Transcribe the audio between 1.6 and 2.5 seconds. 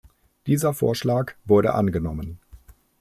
angenommen.